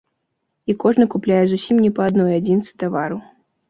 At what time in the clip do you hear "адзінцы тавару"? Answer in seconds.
2.43-3.27